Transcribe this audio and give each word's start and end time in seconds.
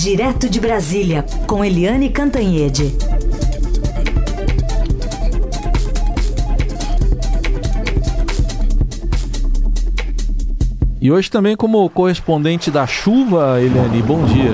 Direto 0.00 0.48
de 0.48 0.60
Brasília, 0.60 1.24
com 1.44 1.64
Eliane 1.64 2.08
Cantanhede. 2.08 2.94
E 11.00 11.10
hoje 11.10 11.28
também 11.28 11.56
como 11.56 11.90
correspondente 11.90 12.70
da 12.70 12.86
chuva, 12.86 13.60
Eliane, 13.60 14.00
bom 14.00 14.24
dia. 14.24 14.52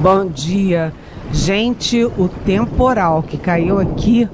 Bom 0.00 0.26
dia. 0.26 0.92
Gente, 1.32 2.04
o 2.04 2.28
temporal 2.28 3.24
que 3.24 3.36
caiu 3.36 3.80
aqui, 3.80 4.28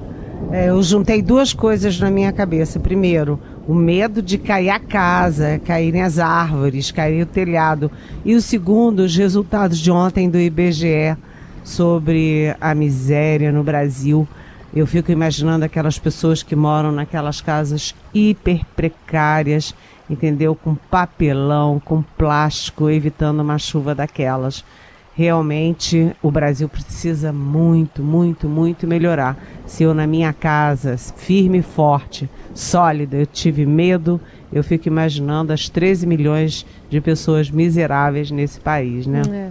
é, 0.52 0.68
eu 0.68 0.82
juntei 0.82 1.23
duas 1.23 1.54
coisas 1.54 1.98
na 1.98 2.11
minha 2.11 2.30
cabeça. 2.30 2.79
Primeiro, 2.79 3.41
o 3.67 3.75
medo 3.75 4.23
de 4.23 4.39
cair 4.39 4.71
a 4.71 4.79
casa, 4.79 5.61
caírem 5.64 6.03
as 6.03 6.19
árvores, 6.19 6.93
cair 6.93 7.23
o 7.23 7.27
telhado. 7.27 7.91
E 8.25 8.35
o 8.35 8.41
segundo, 8.41 9.01
os 9.01 9.16
resultados 9.16 9.79
de 9.79 9.91
ontem 9.91 10.30
do 10.30 10.39
IBGE 10.39 11.16
sobre 11.65 12.55
a 12.61 12.75
miséria 12.75 13.51
no 13.51 13.65
Brasil. 13.65 14.27
Eu 14.75 14.87
fico 14.87 15.11
imaginando 15.11 15.65
aquelas 15.65 15.98
pessoas 15.98 16.42
que 16.42 16.55
moram 16.55 16.92
naquelas 16.92 17.41
casas 17.41 17.95
hiper 18.15 18.61
precárias, 18.77 19.75
entendeu? 20.09 20.55
Com 20.55 20.75
papelão, 20.75 21.80
com 21.84 22.03
plástico, 22.03 22.89
evitando 22.89 23.41
uma 23.41 23.59
chuva 23.59 23.95
daquelas 23.95 24.64
realmente 25.16 26.15
o 26.23 26.30
Brasil 26.30 26.69
precisa 26.69 27.33
muito, 27.33 28.02
muito, 28.02 28.47
muito 28.47 28.87
melhorar. 28.87 29.34
Se 29.65 29.83
eu 29.83 29.95
na 29.95 30.06
minha 30.06 30.30
casa, 30.30 30.98
firme 30.98 31.59
e 31.59 31.62
forte, 31.62 32.29
sólida, 32.55 33.16
eu 33.16 33.25
tive 33.25 33.65
medo, 33.65 34.20
eu 34.52 34.62
fico 34.62 34.89
imaginando 34.89 35.55
as 35.55 35.70
13 35.70 36.06
milhões 36.06 36.66
de 36.91 37.01
pessoas 37.01 37.51
miseráveis 37.51 38.30
nesse 38.30 38.61
país, 38.61 39.06
né? 39.06 39.23
É. 39.33 39.48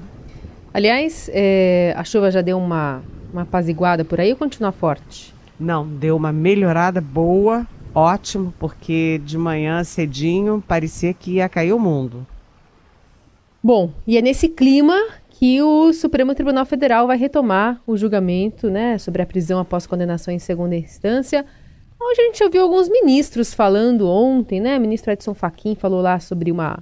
Aliás, 0.72 1.32
é, 1.34 1.96
a 1.98 2.04
chuva 2.04 2.30
já 2.30 2.41
deu 2.41 2.60
uma, 2.60 3.02
uma 3.34 3.41
apaziguada 3.41 4.05
por 4.05 4.20
aí 4.20 4.32
ou 4.32 4.38
continua 4.38 4.71
forte? 4.71 5.34
Não, 5.60 5.88
deu 5.88 6.16
uma 6.16 6.32
melhorada 6.32 7.02
boa, 7.02 7.66
ótimo, 7.93 8.54
porque 8.60 9.20
de 9.26 9.38
manhã 9.38 9.84
cedinho 9.84 10.63
parecia 10.68 11.12
que 11.12 11.36
ia 11.36 11.49
cair 11.49 11.74
o 11.74 11.80
mundo. 11.80 12.27
Bom, 13.63 13.91
e 14.05 14.16
é 14.16 14.21
nesse 14.21 14.48
clima 14.48 14.96
que 15.38 15.62
o 15.62 15.91
Supremo 15.91 16.34
Tribunal 16.34 16.66
Federal 16.66 17.08
vai 17.08 17.18
retomar 17.18 17.82
o 17.86 17.98
julgamento 17.98 18.70
né, 18.70 18.98
sobre 18.98 19.22
a 19.22 19.26
prisão 19.26 19.60
após 19.60 19.86
condenação 19.86 20.34
em 20.34 20.40
segunda 20.40 20.77
instância. 20.77 21.46
Hoje 22.00 22.22
a 22.22 22.26
gente 22.26 22.44
ouviu 22.44 22.64
alguns 22.64 22.88
ministros 22.88 23.54
falando 23.54 24.08
ontem, 24.08 24.62
né? 24.62 24.77
O 24.77 24.82
ministro 24.82 25.12
Edson 25.12 25.34
Fachin 25.34 25.76
falou 25.76 26.02
lá 26.02 26.20
sobre 26.22 26.52
uma 26.52 26.82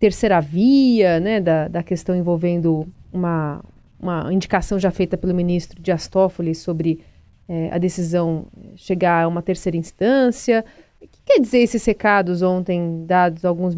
terceira 0.00 0.40
via, 0.40 1.20
né, 1.20 1.40
da, 1.40 1.68
da 1.68 1.82
questão 1.82 2.16
envolvendo 2.16 2.88
uma, 3.12 3.60
uma 4.00 4.32
indicação 4.32 4.80
já 4.80 4.90
feita 4.90 5.16
pelo 5.16 5.32
ministro 5.32 5.80
Dias 5.80 6.08
Toffoli 6.08 6.56
sobre 6.56 7.04
é, 7.48 7.70
a 7.72 7.78
decisão 7.78 8.46
chegar 8.74 9.24
a 9.24 9.28
uma 9.28 9.42
terceira 9.42 9.76
instância. 9.76 10.64
O 11.00 11.06
que 11.06 11.20
quer 11.24 11.38
dizer 11.38 11.58
esses 11.58 11.84
recados 11.84 12.42
ontem 12.42 13.04
dados 13.06 13.44
alguns, 13.44 13.76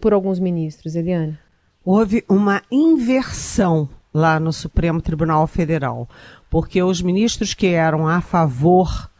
por, 0.00 0.12
alguns 0.12 0.40
ministros, 0.40 0.96
Eliane? 0.96 1.38
Houve 1.84 2.24
uma 2.28 2.62
inversão 2.70 3.88
lá 4.12 4.38
no 4.38 4.52
Supremo 4.52 5.00
Tribunal 5.00 5.46
Federal, 5.46 6.08
porque 6.50 6.82
os 6.82 7.00
ministros 7.00 7.54
que 7.54 7.68
eram 7.68 8.06
a 8.06 8.20
favor 8.20 9.10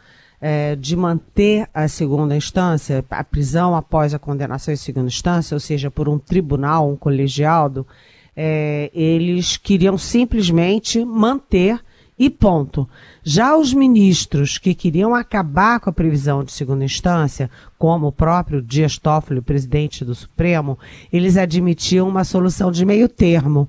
é, 0.41 0.75
de 0.77 0.97
manter 0.97 1.69
a 1.73 1.87
segunda 1.87 2.37
instância, 2.37 3.05
a 3.09 3.25
prisão 3.25 3.77
após 3.77 4.13
a 4.13 4.19
condenação 4.19 4.75
em 4.75 4.77
segunda 4.77 5.07
instância, 5.07 5.55
ou 5.55 5.61
seja, 5.61 5.91
por 5.91 6.09
um 6.09 6.19
tribunal, 6.19 6.91
um 6.91 6.97
colegiado, 6.97 7.87
é, 8.37 8.91
eles 8.93 9.57
queriam 9.57 9.97
simplesmente 9.97 11.05
manter 11.05 11.81
e 12.25 12.31
ponto. 12.31 12.89
Já 13.25 13.57
os 13.57 13.75
ministros 13.75 14.57
que 14.57 14.77
queriam 14.77 15.13
acabar 15.13 15.81
com 15.81 15.91
a 15.91 15.93
previsão 15.93 16.45
de 16.45 16.53
segunda 16.53 16.85
instância, 16.85 17.51
como 17.77 18.07
o 18.07 18.13
próprio 18.13 18.63
Dias 18.63 18.97
Toffoli, 18.97 19.41
presidente 19.41 20.05
do 20.05 20.15
Supremo, 20.15 20.79
eles 21.13 21.37
admitiam 21.37 22.09
uma 22.09 22.23
solução 22.23 22.71
de 22.71 22.85
meio 22.85 23.09
termo 23.09 23.69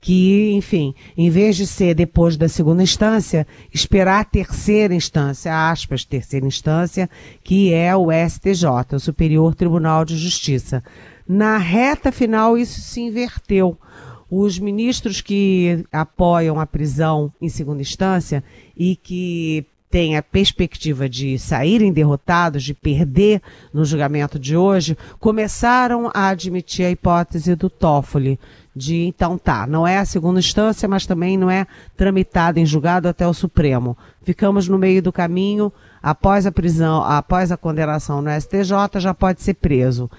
que, 0.00 0.50
enfim, 0.54 0.96
em 1.16 1.30
vez 1.30 1.54
de 1.54 1.64
ser 1.64 1.94
depois 1.94 2.36
da 2.36 2.48
segunda 2.48 2.82
instância, 2.82 3.46
esperar 3.72 4.22
a 4.22 4.24
terceira 4.24 4.92
instância, 4.92 5.70
aspas, 5.70 6.04
terceira 6.04 6.44
instância, 6.44 7.08
que 7.44 7.72
é 7.72 7.94
o 7.94 8.08
STJ, 8.10 8.96
o 8.96 8.98
Superior 8.98 9.54
Tribunal 9.54 10.04
de 10.04 10.16
Justiça. 10.16 10.82
Na 11.28 11.56
reta 11.56 12.10
final, 12.10 12.58
isso 12.58 12.80
se 12.80 13.00
inverteu. 13.00 13.78
Os 14.34 14.58
ministros 14.58 15.20
que 15.20 15.84
apoiam 15.92 16.58
a 16.58 16.64
prisão 16.64 17.30
em 17.38 17.50
segunda 17.50 17.82
instância 17.82 18.42
e 18.74 18.96
que 18.96 19.66
têm 19.90 20.16
a 20.16 20.22
perspectiva 20.22 21.06
de 21.06 21.38
saírem 21.38 21.92
derrotados, 21.92 22.62
de 22.62 22.72
perder 22.72 23.42
no 23.74 23.84
julgamento 23.84 24.38
de 24.38 24.56
hoje, 24.56 24.96
começaram 25.20 26.10
a 26.14 26.28
admitir 26.28 26.86
a 26.86 26.90
hipótese 26.90 27.54
do 27.54 27.68
Toffoli, 27.68 28.40
de 28.74 29.02
então 29.02 29.36
tá, 29.36 29.66
não 29.66 29.86
é 29.86 29.98
a 29.98 30.06
segunda 30.06 30.40
instância, 30.40 30.88
mas 30.88 31.04
também 31.04 31.36
não 31.36 31.50
é 31.50 31.66
tramitado 31.94 32.58
em 32.58 32.64
julgado 32.64 33.08
até 33.08 33.28
o 33.28 33.34
Supremo. 33.34 33.98
Ficamos 34.22 34.66
no 34.66 34.78
meio 34.78 35.02
do 35.02 35.12
caminho, 35.12 35.70
após 36.02 36.46
a 36.46 36.50
prisão, 36.50 37.04
após 37.04 37.52
a 37.52 37.58
condenação 37.58 38.22
no 38.22 38.30
STJ, 38.30 38.98
já 38.98 39.12
pode 39.12 39.42
ser 39.42 39.52
preso. 39.52 40.10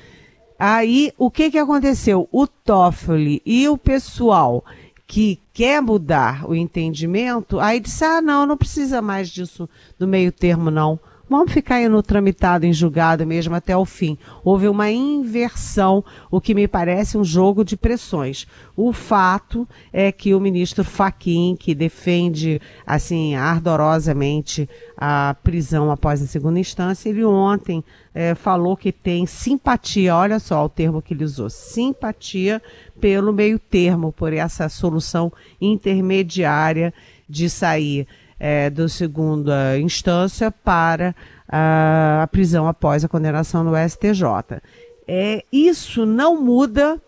Aí, 0.66 1.12
o 1.18 1.30
que 1.30 1.52
que 1.52 1.58
aconteceu? 1.58 2.30
O 2.32 2.48
Toffoli 2.48 3.42
e 3.46 3.68
o 3.68 3.78
pessoal 3.78 4.64
que 5.06 5.38
quer 5.52 5.82
mudar 5.82 6.50
o 6.50 6.56
entendimento, 6.56 7.60
aí 7.60 7.82
disse, 7.82 8.06
ah, 8.06 8.22
não, 8.22 8.46
não 8.46 8.56
precisa 8.56 9.02
mais 9.02 9.28
disso 9.28 9.70
do 10.00 10.08
meio 10.08 10.32
termo, 10.32 10.72
não. 10.72 10.98
Vamos 11.30 11.54
ficar 11.54 11.76
aí 11.76 11.88
no 11.88 12.04
tramitado, 12.04 12.66
em 12.66 12.74
julgado 12.74 13.26
mesmo 13.26 13.56
até 13.56 13.76
o 13.76 13.86
fim. 13.86 14.18
Houve 14.44 14.68
uma 14.68 14.92
inversão, 14.92 16.04
o 16.30 16.42
que 16.42 16.54
me 16.54 16.68
parece 16.68 17.18
um 17.18 17.24
jogo 17.24 17.64
de 17.64 17.78
pressões. 17.78 18.46
O 18.76 18.92
fato 18.92 19.68
é 19.92 20.12
que 20.12 20.34
o 20.34 20.40
ministro 20.40 20.84
Faquim, 20.84 21.56
que 21.58 21.74
defende 21.74 22.62
assim 22.86 23.36
ardorosamente 23.36 24.70
a 24.98 25.36
prisão 25.42 25.90
após 25.90 26.22
a 26.22 26.28
segunda 26.28 26.60
instância, 26.60 27.10
ele 27.10 27.24
ontem 27.24 27.84
é, 28.14 28.36
falou 28.36 28.76
que 28.76 28.92
tem 28.92 29.26
simpatia, 29.26 30.16
olha 30.16 30.40
só 30.40 30.66
o 30.66 30.70
termo 30.70 31.02
que 31.02 31.14
ele 31.14 31.24
usou, 31.24 31.50
simpatia 31.50 32.62
pelo 33.00 33.32
meio 33.32 33.58
termo, 33.58 34.12
por 34.12 34.34
essa 34.34 34.68
solução 34.68 35.32
intermediária 35.60 36.94
de 37.30 37.50
sair 37.50 38.08
é, 38.44 38.70
do 38.70 38.90
segunda 38.90 39.80
instância 39.80 40.52
para 40.52 41.16
a, 41.48 42.24
a, 42.24 42.28
prisão 42.28 42.68
após 42.68 43.06
a 43.06 43.08
condenação 43.08 43.64
no 43.64 43.72
STJ. 43.74 44.62
É, 45.08 45.46
isso 45.50 46.06
não 46.06 46.44
muda 46.44 47.02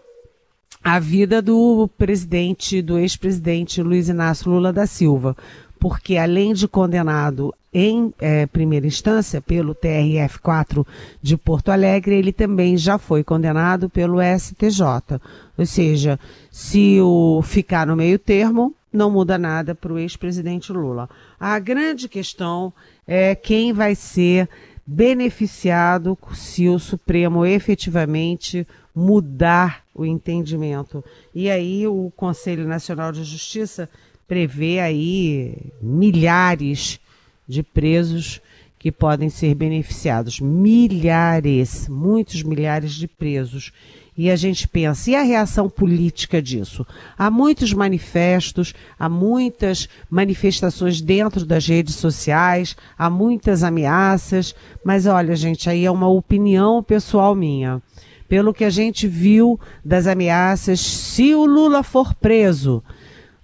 a 0.82 0.98
vida 0.98 1.42
do 1.42 1.90
presidente, 1.98 2.82
do 2.82 2.98
ex-presidente 2.98 3.84
Luiz 3.84 4.08
Inácio 4.08 4.50
Lula 4.50 4.72
da 4.72 4.88
Silva, 4.88 5.36
porque 5.78 6.16
além 6.16 6.54
de 6.54 6.70
condenado 6.70 7.54
em 7.74 8.14
é, 8.22 8.46
primeira 8.46 8.88
instância 8.88 9.42
pelo 9.42 9.76
TRF4 9.76 10.88
de 11.22 11.36
Porto 11.36 11.68
Alegre, 11.68 12.16
ele 12.16 12.32
também 12.32 12.78
já 12.78 12.98
foi 12.98 13.26
condenado 13.26 13.90
pelo 13.90 14.20
STJ. 14.22 15.20
Ou 15.58 15.66
seja, 15.66 16.18
se 16.50 16.98
o 17.02 17.42
ficar 17.44 17.86
no 17.86 17.98
meio 17.98 18.18
termo, 18.18 18.74
não 18.96 19.12
muda 19.12 19.38
nada 19.38 19.76
para 19.76 19.94
o 19.94 20.00
ex-presidente 20.00 20.72
Lula. 20.72 21.10
A 21.40 21.60
grande 21.60 22.08
questão 22.08 22.74
é 23.08 23.36
quem 23.36 23.74
vai 23.74 23.96
ser 23.96 24.50
beneficiado 24.86 26.18
se 26.34 26.70
o 26.70 26.78
Supremo 26.78 27.46
efetivamente 27.46 28.68
mudar 28.94 29.84
o 29.94 30.06
entendimento. 30.06 31.04
E 31.34 31.50
aí 31.50 31.88
o 31.88 32.12
Conselho 32.16 32.68
Nacional 32.68 33.12
de 33.12 33.24
Justiça 33.24 33.90
prevê 34.28 34.80
aí 34.80 35.72
milhares 35.82 37.00
de 37.48 37.64
presos 37.64 38.42
que 38.78 38.92
podem 38.92 39.30
ser 39.30 39.56
beneficiados. 39.56 40.40
Milhares, 40.40 41.88
muitos 41.90 42.44
milhares 42.44 42.94
de 42.94 43.08
presos. 43.08 43.72
E 44.18 44.32
a 44.32 44.36
gente 44.38 44.66
pensa, 44.66 45.12
e 45.12 45.16
a 45.16 45.24
reação 45.24 45.70
política 45.70 46.42
disso? 46.42 46.88
Há 47.18 47.30
muitos 47.30 47.74
manifestos, 47.74 48.74
há 48.98 49.10
muitas 49.10 49.90
manifestações 50.10 51.02
dentro 51.02 51.46
das 51.46 51.68
redes 51.68 51.96
sociais, 51.96 52.78
há 52.98 53.10
muitas 53.10 53.62
ameaças, 53.62 54.56
mas 54.86 55.06
olha, 55.06 55.36
gente, 55.36 55.70
aí 55.70 55.86
é 55.86 55.92
uma 55.92 56.08
opinião 56.08 56.82
pessoal 56.82 57.36
minha. 57.36 57.82
Pelo 58.30 58.54
que 58.54 58.64
a 58.64 58.70
gente 58.70 59.06
viu 59.06 59.60
das 59.84 60.08
ameaças, 60.08 60.80
se 60.80 61.36
o 61.36 61.46
Lula 61.46 61.84
for 61.84 62.14
preso, 62.16 62.82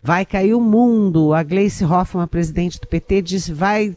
vai 0.02 0.26
cair 0.26 0.54
o 0.54 0.62
mundo. 0.62 1.34
A 1.34 1.44
Gleice 1.44 1.84
Hoffmann, 1.84 2.28
presidente 2.28 2.80
do 2.80 2.88
PT, 2.88 3.22
disse 3.22 3.54
vai 3.54 3.96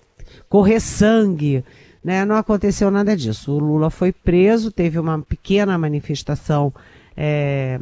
correr 0.49 0.81
sangue. 0.81 1.65
Né? 2.05 2.25
Não 2.27 2.37
aconteceu 2.37 2.91
nada 2.91 3.17
disso. 3.17 3.53
O 3.53 3.59
Lula 3.59 3.89
foi 3.89 4.13
preso, 4.13 4.71
teve 4.71 4.99
uma 4.99 5.19
pequena 5.21 5.79
manifestação 5.79 6.73
é, 7.17 7.81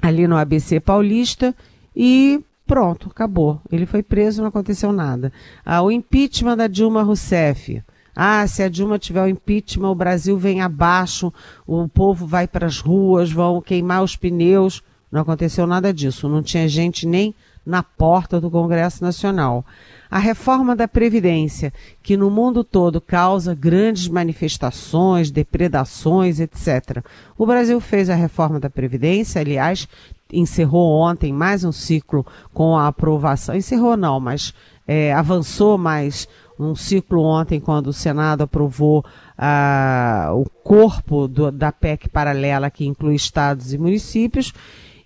ali 0.00 0.28
no 0.28 0.36
ABC 0.36 0.78
Paulista 0.78 1.52
e 1.94 2.40
pronto, 2.64 3.08
acabou. 3.10 3.60
Ele 3.72 3.84
foi 3.84 4.02
preso, 4.02 4.42
não 4.42 4.48
aconteceu 4.48 4.92
nada. 4.92 5.32
Ah, 5.64 5.82
o 5.82 5.90
impeachment 5.90 6.56
da 6.56 6.68
Dilma 6.68 7.02
Rousseff. 7.02 7.82
Ah, 8.14 8.46
se 8.46 8.62
a 8.62 8.68
Dilma 8.68 8.98
tiver 8.98 9.22
o 9.22 9.28
impeachment, 9.28 9.90
o 9.90 9.94
Brasil 9.94 10.38
vem 10.38 10.62
abaixo, 10.62 11.32
o 11.66 11.86
povo 11.88 12.26
vai 12.26 12.46
para 12.46 12.66
as 12.66 12.78
ruas, 12.78 13.30
vão 13.30 13.60
queimar 13.60 14.02
os 14.02 14.16
pneus. 14.16 14.82
Não 15.10 15.22
aconteceu 15.22 15.66
nada 15.66 15.92
disso. 15.92 16.28
Não 16.28 16.42
tinha 16.42 16.68
gente 16.68 17.06
nem 17.06 17.34
na 17.64 17.82
porta 17.82 18.40
do 18.40 18.50
Congresso 18.50 19.02
Nacional. 19.02 19.64
A 20.10 20.18
reforma 20.18 20.76
da 20.76 20.86
Previdência, 20.86 21.72
que 22.02 22.16
no 22.16 22.30
mundo 22.30 22.62
todo 22.62 23.00
causa 23.00 23.54
grandes 23.54 24.08
manifestações, 24.08 25.30
depredações, 25.30 26.40
etc. 26.40 27.04
O 27.36 27.46
Brasil 27.46 27.80
fez 27.80 28.08
a 28.08 28.14
reforma 28.14 28.60
da 28.60 28.70
Previdência, 28.70 29.40
aliás, 29.40 29.88
encerrou 30.32 31.00
ontem 31.00 31.32
mais 31.32 31.64
um 31.64 31.72
ciclo 31.72 32.26
com 32.52 32.76
a 32.76 32.88
aprovação. 32.88 33.54
Encerrou 33.54 33.96
não, 33.96 34.18
mas 34.20 34.52
é, 34.86 35.12
avançou 35.12 35.76
mais 35.78 36.28
um 36.58 36.74
ciclo 36.74 37.22
ontem, 37.22 37.60
quando 37.60 37.88
o 37.88 37.92
Senado 37.92 38.42
aprovou 38.42 39.04
ah, 39.36 40.30
o 40.32 40.48
corpo 40.62 41.28
do, 41.28 41.50
da 41.50 41.70
PEC 41.70 42.08
paralela, 42.08 42.70
que 42.70 42.86
inclui 42.86 43.14
estados 43.14 43.72
e 43.74 43.78
municípios. 43.78 44.52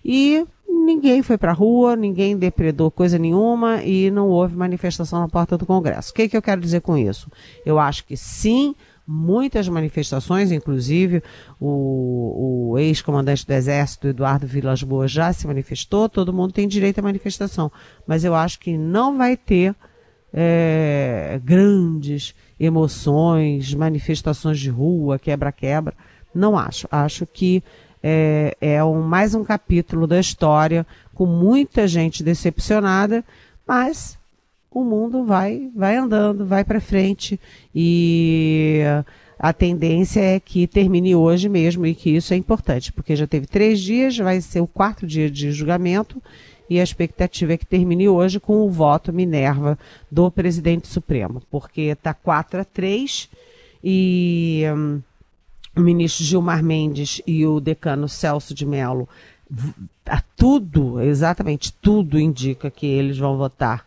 E 0.03 0.45
ninguém 0.85 1.21
foi 1.21 1.37
para 1.37 1.51
a 1.51 1.53
rua, 1.53 1.95
ninguém 1.95 2.37
depredou 2.37 2.91
coisa 2.91 3.17
nenhuma 3.17 3.83
e 3.83 4.11
não 4.11 4.27
houve 4.27 4.55
manifestação 4.55 5.19
na 5.19 5.27
porta 5.27 5.57
do 5.57 5.65
Congresso. 5.65 6.11
O 6.11 6.13
que, 6.13 6.27
que 6.27 6.37
eu 6.37 6.41
quero 6.41 6.61
dizer 6.61 6.81
com 6.81 6.97
isso? 6.97 7.29
Eu 7.65 7.79
acho 7.79 8.05
que 8.05 8.17
sim, 8.17 8.75
muitas 9.07 9.67
manifestações, 9.67 10.51
inclusive 10.51 11.23
o, 11.59 12.71
o 12.71 12.79
ex-comandante 12.79 13.45
do 13.45 13.53
Exército, 13.53 14.07
Eduardo 14.07 14.47
Vilas 14.47 14.83
Boas, 14.83 15.11
já 15.11 15.31
se 15.31 15.47
manifestou, 15.47 16.09
todo 16.09 16.33
mundo 16.33 16.53
tem 16.53 16.67
direito 16.67 16.99
à 16.99 17.01
manifestação. 17.01 17.71
Mas 18.07 18.23
eu 18.23 18.33
acho 18.33 18.59
que 18.59 18.77
não 18.77 19.17
vai 19.17 19.37
ter 19.37 19.75
é, 20.33 21.39
grandes 21.43 22.33
emoções, 22.59 23.73
manifestações 23.73 24.59
de 24.59 24.69
rua, 24.69 25.19
quebra-quebra. 25.19 25.93
Não 26.33 26.57
acho. 26.57 26.87
Acho 26.91 27.25
que 27.25 27.63
é, 28.03 28.55
é 28.59 28.83
um, 28.83 29.01
mais 29.01 29.35
um 29.35 29.43
capítulo 29.43 30.07
da 30.07 30.19
história 30.19 30.85
com 31.13 31.25
muita 31.25 31.87
gente 31.87 32.23
decepcionada, 32.23 33.23
mas 33.67 34.17
o 34.71 34.83
mundo 34.83 35.25
vai, 35.25 35.69
vai 35.75 35.97
andando, 35.97 36.45
vai 36.45 36.63
para 36.63 36.79
frente 36.79 37.39
e 37.75 38.81
a 39.37 39.51
tendência 39.51 40.21
é 40.21 40.39
que 40.39 40.67
termine 40.67 41.15
hoje 41.15 41.49
mesmo 41.49 41.85
e 41.85 41.93
que 41.93 42.11
isso 42.11 42.33
é 42.33 42.37
importante, 42.37 42.93
porque 42.93 43.15
já 43.15 43.27
teve 43.27 43.47
três 43.47 43.79
dias, 43.79 44.17
vai 44.17 44.39
ser 44.39 44.61
o 44.61 44.67
quarto 44.67 45.05
dia 45.05 45.29
de 45.29 45.51
julgamento 45.51 46.21
e 46.69 46.79
a 46.79 46.83
expectativa 46.83 47.53
é 47.53 47.57
que 47.57 47.65
termine 47.65 48.07
hoje 48.07 48.39
com 48.39 48.61
o 48.61 48.69
voto 48.69 49.11
Minerva 49.11 49.77
do 50.09 50.31
presidente 50.31 50.87
Supremo, 50.87 51.41
porque 51.51 51.81
está 51.81 52.13
4 52.13 52.61
a 52.61 52.63
3 52.63 53.29
e 53.83 54.63
hum, 54.73 55.01
o 55.75 55.81
ministro 55.81 56.23
Gilmar 56.23 56.63
Mendes 56.63 57.21
e 57.25 57.45
o 57.45 57.59
decano 57.59 58.07
Celso 58.09 58.53
de 58.53 58.65
Mello, 58.65 59.07
tudo, 60.35 60.99
exatamente 61.01 61.71
tudo 61.73 62.19
indica 62.19 62.71
que 62.71 62.85
eles 62.87 63.17
vão 63.17 63.37
votar 63.37 63.85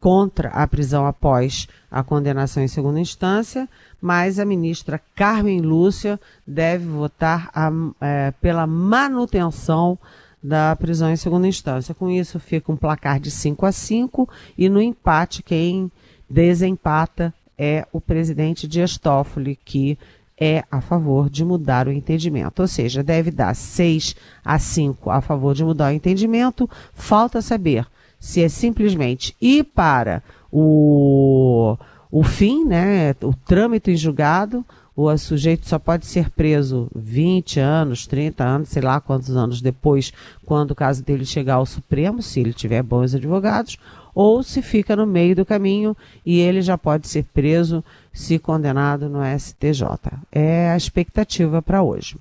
contra 0.00 0.50
a 0.50 0.66
prisão 0.66 1.06
após 1.06 1.66
a 1.90 2.02
condenação 2.02 2.62
em 2.62 2.68
segunda 2.68 3.00
instância, 3.00 3.68
mas 4.00 4.38
a 4.38 4.44
ministra 4.44 5.00
Carmen 5.16 5.60
Lúcia 5.60 6.20
deve 6.46 6.86
votar 6.86 7.50
a, 7.52 7.70
é, 8.00 8.30
pela 8.40 8.66
manutenção 8.66 9.98
da 10.40 10.76
prisão 10.76 11.10
em 11.10 11.16
segunda 11.16 11.48
instância. 11.48 11.94
Com 11.94 12.08
isso, 12.08 12.38
fica 12.38 12.70
um 12.70 12.76
placar 12.76 13.18
de 13.18 13.30
5 13.30 13.66
a 13.66 13.72
5 13.72 14.28
e 14.56 14.68
no 14.68 14.80
empate, 14.80 15.42
quem 15.42 15.90
desempata 16.30 17.34
é 17.58 17.84
o 17.92 18.00
presidente 18.00 18.68
Dias 18.68 18.96
Toffoli, 18.96 19.58
que 19.64 19.98
é 20.40 20.64
a 20.70 20.80
favor 20.80 21.28
de 21.28 21.44
mudar 21.44 21.88
o 21.88 21.92
entendimento. 21.92 22.60
Ou 22.60 22.68
seja, 22.68 23.02
deve 23.02 23.30
dar 23.30 23.54
6 23.54 24.14
a 24.44 24.58
5 24.58 25.10
a 25.10 25.20
favor 25.20 25.54
de 25.54 25.64
mudar 25.64 25.92
o 25.92 25.94
entendimento. 25.94 26.68
Falta 26.94 27.42
saber 27.42 27.86
se 28.20 28.42
é 28.42 28.48
simplesmente 28.48 29.36
ir 29.40 29.64
para 29.64 30.22
o, 30.50 31.76
o 32.10 32.22
fim, 32.22 32.64
né, 32.64 33.14
o 33.22 33.34
trâmite 33.34 33.90
em 33.90 33.96
julgado, 33.96 34.64
o 34.96 35.16
sujeito 35.16 35.68
só 35.68 35.78
pode 35.78 36.06
ser 36.06 36.28
preso 36.30 36.90
20 36.92 37.60
anos, 37.60 38.04
30 38.08 38.44
anos, 38.44 38.68
sei 38.70 38.82
lá 38.82 39.00
quantos 39.00 39.36
anos 39.36 39.62
depois, 39.62 40.12
quando 40.44 40.72
o 40.72 40.74
caso 40.74 41.04
dele 41.04 41.24
chegar 41.24 41.54
ao 41.54 41.66
Supremo, 41.66 42.20
se 42.20 42.40
ele 42.40 42.52
tiver 42.52 42.82
bons 42.82 43.14
advogados, 43.14 43.78
ou 44.12 44.42
se 44.42 44.60
fica 44.60 44.96
no 44.96 45.06
meio 45.06 45.36
do 45.36 45.46
caminho 45.46 45.96
e 46.26 46.40
ele 46.40 46.60
já 46.60 46.76
pode 46.76 47.06
ser 47.06 47.24
preso 47.32 47.84
se 48.18 48.36
condenado 48.36 49.08
no 49.08 49.20
STJ. 49.38 49.84
É 50.32 50.70
a 50.70 50.76
expectativa 50.76 51.62
para 51.62 51.84
hoje. 51.84 52.16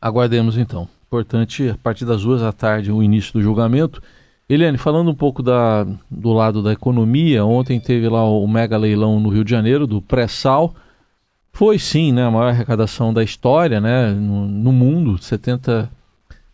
Aguardemos 0.00 0.58
então. 0.58 0.88
Importante, 1.06 1.68
a 1.68 1.76
partir 1.76 2.04
das 2.04 2.22
duas 2.22 2.40
da 2.40 2.52
tarde, 2.52 2.90
o 2.90 3.00
início 3.00 3.34
do 3.34 3.40
julgamento. 3.40 4.02
Eliane, 4.48 4.76
falando 4.76 5.08
um 5.08 5.14
pouco 5.14 5.40
da, 5.40 5.86
do 6.10 6.32
lado 6.32 6.64
da 6.64 6.72
economia, 6.72 7.44
ontem 7.44 7.78
teve 7.78 8.08
lá 8.08 8.24
o 8.24 8.44
mega 8.48 8.76
leilão 8.76 9.20
no 9.20 9.28
Rio 9.28 9.44
de 9.44 9.50
Janeiro, 9.52 9.86
do 9.86 10.02
pré-sal. 10.02 10.74
Foi 11.52 11.78
sim 11.78 12.10
né, 12.10 12.24
a 12.24 12.30
maior 12.30 12.48
arrecadação 12.48 13.14
da 13.14 13.22
história 13.22 13.80
né, 13.80 14.10
no, 14.10 14.48
no 14.48 14.72
mundo, 14.72 15.16
70 15.16 15.88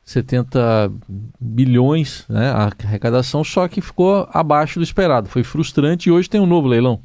70 0.04 0.92
bilhões 1.40 2.26
né, 2.28 2.50
a 2.50 2.70
arrecadação, 2.84 3.42
só 3.42 3.66
que 3.66 3.80
ficou 3.80 4.28
abaixo 4.30 4.78
do 4.78 4.84
esperado. 4.84 5.28
Foi 5.28 5.42
frustrante 5.42 6.10
e 6.10 6.12
hoje 6.12 6.28
tem 6.28 6.40
um 6.40 6.46
novo 6.46 6.68
leilão. 6.68 7.00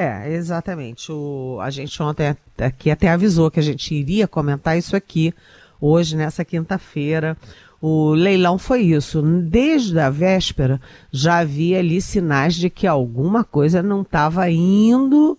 É, 0.00 0.32
exatamente. 0.32 1.10
O, 1.10 1.58
a 1.60 1.70
gente 1.70 2.00
ontem 2.00 2.36
aqui 2.56 2.88
até 2.88 3.08
avisou 3.08 3.50
que 3.50 3.58
a 3.58 3.62
gente 3.62 3.92
iria 3.92 4.28
comentar 4.28 4.78
isso 4.78 4.94
aqui 4.94 5.34
hoje, 5.80 6.16
nessa 6.16 6.44
quinta-feira. 6.44 7.36
O 7.82 8.10
leilão 8.10 8.58
foi 8.58 8.82
isso. 8.82 9.20
Desde 9.20 9.98
a 9.98 10.08
véspera 10.08 10.80
já 11.10 11.38
havia 11.38 11.80
ali 11.80 12.00
sinais 12.00 12.54
de 12.54 12.70
que 12.70 12.86
alguma 12.86 13.42
coisa 13.42 13.82
não 13.82 14.02
estava 14.02 14.48
indo 14.48 15.36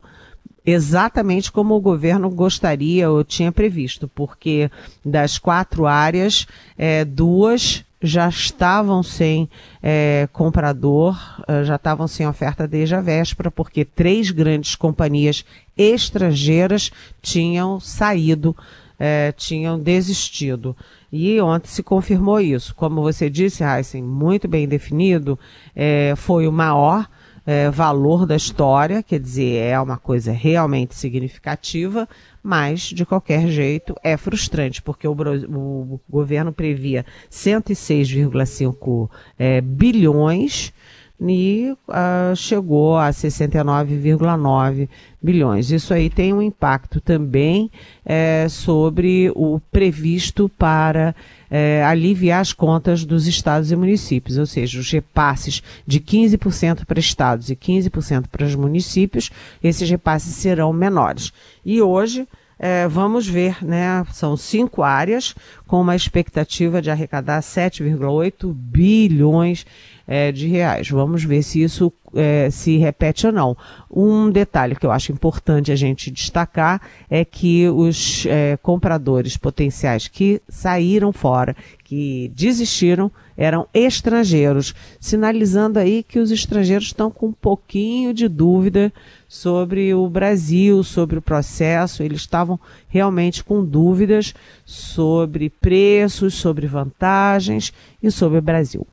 exatamente 0.65 1.53
como 1.53 1.73
o 1.73 1.79
governo 1.79 2.29
gostaria 2.29 3.09
ou 3.09 3.23
tinha 3.23 3.53
previsto, 3.53 4.09
porque 4.09 4.69
das 5.05 5.37
quatro 5.37 5.87
áreas, 5.87 6.45
é, 6.77 7.05
duas 7.05 7.85
já 8.01 8.29
estavam 8.29 9.03
sem 9.03 9.49
é, 9.83 10.27
comprador, 10.31 11.17
é, 11.47 11.63
já 11.63 11.75
estavam 11.75 12.07
sem 12.07 12.27
oferta 12.27 12.67
desde 12.67 12.95
a 12.95 13.01
véspera, 13.01 13.51
porque 13.51 13.83
três 13.83 14.31
grandes 14.31 14.75
companhias 14.75 15.43
estrangeiras 15.77 16.91
tinham 17.21 17.79
saído, 17.79 18.55
é, 18.97 19.31
tinham 19.33 19.79
desistido. 19.79 20.75
E 21.11 21.41
ontem 21.41 21.67
se 21.67 21.83
confirmou 21.83 22.39
isso. 22.39 22.73
Como 22.75 23.01
você 23.01 23.29
disse, 23.29 23.63
Heisen, 23.63 24.03
muito 24.03 24.47
bem 24.47 24.67
definido, 24.67 25.37
é, 25.75 26.13
foi 26.15 26.47
o 26.47 26.51
maior 26.51 27.07
é, 27.45 27.69
valor 27.69 28.27
da 28.27 28.35
história, 28.35 29.01
quer 29.01 29.19
dizer, 29.19 29.55
é 29.55 29.79
uma 29.79 29.97
coisa 29.97 30.31
realmente 30.31 30.93
significativa, 30.93 32.07
mas, 32.41 32.81
de 32.81 33.05
qualquer 33.05 33.47
jeito, 33.47 33.95
é 34.03 34.15
frustrante, 34.17 34.81
porque 34.81 35.07
o, 35.07 35.11
o 35.13 35.99
governo 36.09 36.51
previa 36.51 37.05
106,5 37.29 39.09
é, 39.37 39.61
bilhões 39.61 40.73
e 41.21 41.75
uh, 41.87 42.35
chegou 42.35 42.97
a 42.97 43.09
69,9 43.09 44.87
bilhões. 45.21 45.69
Isso 45.69 45.93
aí 45.93 46.09
tem 46.09 46.33
um 46.33 46.41
impacto 46.41 47.01
também 47.01 47.69
é, 48.05 48.47
sobre 48.49 49.31
o 49.35 49.59
previsto 49.71 50.47
para 50.47 51.13
é, 51.51 51.83
aliviar 51.83 52.39
as 52.39 52.53
contas 52.53 53.03
dos 53.03 53.27
estados 53.27 53.71
e 53.71 53.75
municípios, 53.75 54.37
ou 54.37 54.45
seja, 54.45 54.79
os 54.79 54.89
repasses 54.91 55.61
de 55.85 55.99
15% 55.99 56.85
para 56.85 56.99
estados 56.99 57.49
e 57.49 57.55
15% 57.55 58.27
para 58.31 58.45
os 58.45 58.55
municípios, 58.55 59.29
esses 59.61 59.89
repasses 59.89 60.35
serão 60.35 60.71
menores. 60.71 61.33
E 61.65 61.81
hoje 61.81 62.27
é, 62.59 62.89
vamos 62.89 63.25
ver, 63.25 63.63
né? 63.63 64.05
São 64.11 64.35
cinco 64.35 64.83
áreas 64.83 65.33
com 65.65 65.79
uma 65.79 65.95
expectativa 65.95 66.81
de 66.81 66.91
arrecadar 66.91 67.39
7,8 67.39 68.53
bilhões 68.53 69.65
é, 70.05 70.29
de 70.29 70.45
reais. 70.47 70.89
Vamos 70.89 71.23
ver 71.23 71.41
se 71.41 71.63
isso 71.63 71.93
é, 72.13 72.49
se 72.51 72.75
repete 72.77 73.27
ou 73.27 73.31
não. 73.31 73.55
Um 73.89 74.29
detalhe 74.29 74.75
que 74.75 74.85
eu 74.85 74.91
acho 74.91 75.13
importante 75.13 75.71
a 75.71 75.75
gente 75.75 76.11
destacar 76.11 76.81
é 77.09 77.23
que 77.23 77.69
os 77.69 78.25
é, 78.25 78.57
compradores 78.61 79.37
potenciais 79.37 80.09
que 80.09 80.41
saíram 80.49 81.13
fora, 81.13 81.55
que 81.85 82.29
desistiram 82.35 83.09
eram 83.39 83.65
estrangeiros, 83.73 84.75
sinalizando 84.99 85.79
aí 85.79 86.03
que 86.03 86.19
os 86.19 86.29
estrangeiros 86.29 86.87
estão 86.87 87.09
com 87.09 87.27
um 87.27 87.31
pouquinho 87.31 88.13
de 88.13 88.27
dúvida 88.27 88.91
sobre 89.29 89.93
o 89.93 90.09
Brasil, 90.09 90.83
sobre 90.83 91.17
o 91.17 91.21
processo. 91.21 92.03
Eles 92.03 92.19
estavam 92.19 92.59
realmente 92.89 93.41
com 93.41 93.63
dúvidas 93.63 94.33
sobre 94.65 95.49
preços, 95.49 96.33
sobre 96.33 96.67
vantagens 96.67 97.71
e 98.03 98.11
sobre 98.11 98.39
o 98.39 98.41
Brasil. 98.41 98.85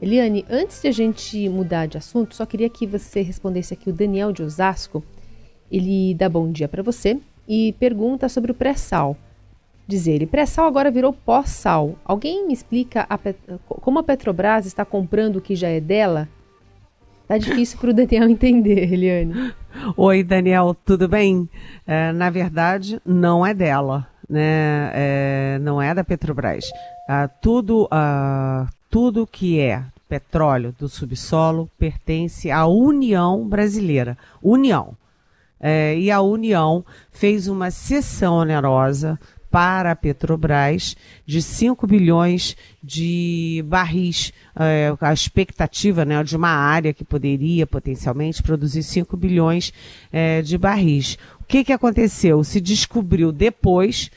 Eliane, 0.00 0.46
antes 0.48 0.80
de 0.80 0.86
a 0.86 0.92
gente 0.92 1.48
mudar 1.48 1.86
de 1.86 1.98
assunto, 1.98 2.36
só 2.36 2.46
queria 2.46 2.70
que 2.70 2.86
você 2.86 3.22
respondesse 3.22 3.74
aqui 3.74 3.90
o 3.90 3.92
Daniel 3.92 4.30
de 4.30 4.44
Osasco. 4.44 5.02
Ele 5.68 6.14
dá 6.14 6.28
bom 6.28 6.52
dia 6.52 6.68
para 6.68 6.82
você 6.82 7.18
e 7.48 7.72
pergunta 7.72 8.28
sobre 8.28 8.52
o 8.52 8.54
pré-sal. 8.54 9.16
Diz 9.90 10.06
ele, 10.06 10.24
pré-sal 10.24 10.68
agora 10.68 10.88
virou 10.88 11.12
pós-sal. 11.12 11.96
Alguém 12.04 12.46
me 12.46 12.52
explica 12.52 13.04
a 13.10 13.18
como 13.66 13.98
a 13.98 14.04
Petrobras 14.04 14.64
está 14.64 14.84
comprando 14.84 15.36
o 15.36 15.40
que 15.40 15.56
já 15.56 15.66
é 15.66 15.80
dela? 15.80 16.28
Tá 17.26 17.36
difícil 17.36 17.76
para 17.80 17.90
o 17.90 17.92
Daniel 17.92 18.30
entender, 18.30 18.92
Eliane. 18.92 19.52
Oi, 19.96 20.22
Daniel, 20.22 20.76
tudo 20.84 21.08
bem? 21.08 21.50
É, 21.84 22.12
na 22.12 22.30
verdade, 22.30 23.02
não 23.04 23.44
é 23.44 23.52
dela, 23.52 24.06
né? 24.28 24.92
É, 24.94 25.58
não 25.60 25.82
é 25.82 25.92
da 25.92 26.04
Petrobras. 26.04 26.66
Ah, 27.08 27.26
tudo, 27.26 27.88
ah, 27.90 28.68
tudo 28.88 29.26
que 29.26 29.58
é 29.58 29.82
petróleo 30.08 30.72
do 30.78 30.88
subsolo 30.88 31.68
pertence 31.76 32.48
à 32.48 32.64
União 32.64 33.44
Brasileira. 33.44 34.16
União. 34.40 34.96
É, 35.58 35.98
e 35.98 36.12
a 36.12 36.20
União 36.20 36.84
fez 37.10 37.48
uma 37.48 37.72
cessão 37.72 38.36
onerosa 38.36 39.18
para 39.50 39.90
a 39.90 39.96
Petrobras 39.96 40.96
de 41.26 41.42
5 41.42 41.86
bilhões 41.86 42.56
de 42.82 43.64
barris, 43.66 44.32
é, 44.58 44.94
a 45.00 45.12
expectativa 45.12 46.04
né, 46.04 46.22
de 46.22 46.36
uma 46.36 46.50
área 46.50 46.94
que 46.94 47.04
poderia 47.04 47.66
potencialmente 47.66 48.42
produzir 48.42 48.82
5 48.82 49.16
bilhões 49.16 49.72
é, 50.12 50.40
de 50.40 50.56
barris. 50.56 51.18
O 51.40 51.44
que, 51.44 51.64
que 51.64 51.72
aconteceu? 51.72 52.44
Se 52.44 52.60
descobriu 52.60 53.32
depois 53.32 54.10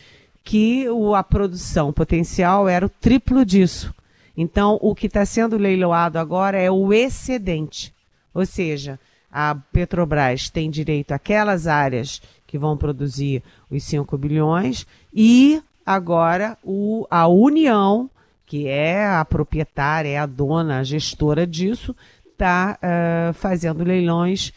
que 0.43 0.87
o, 0.89 1.15
a 1.15 1.23
produção 1.23 1.91
potencial 1.91 2.67
era 2.69 2.85
o 2.85 2.89
triplo 2.89 3.45
disso. 3.45 3.93
Então, 4.35 4.77
o 4.81 4.93
que 4.93 5.07
está 5.07 5.25
sendo 5.25 5.57
leiloado 5.57 6.19
agora 6.19 6.59
é 6.59 6.69
o 6.69 6.91
excedente. 6.93 7.93
Ou 8.33 8.45
seja, 8.45 8.99
a 9.31 9.55
Petrobras 9.55 10.49
tem 10.49 10.69
direito 10.69 11.11
àquelas 11.11 11.65
áreas 11.65 12.21
que 12.53 12.57
vão 12.59 12.77
produzir 12.77 13.41
os 13.67 13.83
5 13.83 14.15
bilhões, 14.15 14.85
e 15.11 15.59
agora 15.83 16.55
o, 16.63 17.07
a 17.09 17.27
União, 17.27 18.07
que 18.45 18.67
é 18.67 19.07
a 19.07 19.25
proprietária, 19.25 20.09
é 20.09 20.19
a 20.19 20.27
dona, 20.27 20.77
a 20.77 20.83
gestora 20.83 21.47
disso, 21.47 21.95
está 22.31 22.77
uh, 22.77 22.77
eh, 22.83 23.33
fazendo 23.33 23.83
leilões 23.83 24.53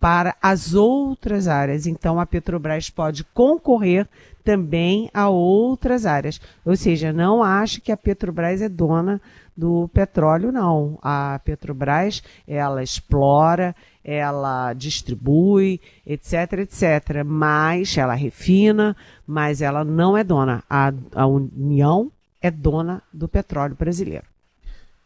para 0.00 0.34
as 0.42 0.74
outras 0.74 1.46
áreas. 1.46 1.86
Então 1.86 2.18
a 2.18 2.26
Petrobras 2.26 2.90
pode 2.90 3.22
concorrer 3.22 4.08
também 4.48 5.10
a 5.12 5.28
outras 5.28 6.06
áreas. 6.06 6.40
Ou 6.64 6.74
seja, 6.74 7.12
não 7.12 7.42
ache 7.42 7.82
que 7.82 7.92
a 7.92 7.96
Petrobras 7.98 8.62
é 8.62 8.68
dona 8.68 9.20
do 9.54 9.90
petróleo, 9.92 10.50
não. 10.50 10.98
A 11.02 11.38
Petrobras, 11.44 12.22
ela 12.46 12.82
explora, 12.82 13.76
ela 14.02 14.72
distribui, 14.72 15.82
etc, 16.06 16.60
etc. 16.60 17.22
Mas 17.26 17.94
ela 17.98 18.14
refina, 18.14 18.96
mas 19.26 19.60
ela 19.60 19.84
não 19.84 20.16
é 20.16 20.24
dona. 20.24 20.64
A, 20.70 20.94
a 21.14 21.26
União 21.26 22.10
é 22.40 22.50
dona 22.50 23.02
do 23.12 23.28
petróleo 23.28 23.76
brasileiro. 23.78 24.24